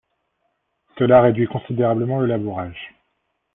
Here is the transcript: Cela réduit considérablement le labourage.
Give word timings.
Cela 0.97 1.21
réduit 1.21 1.45
considérablement 1.45 2.19
le 2.19 2.25
labourage. 2.25 2.95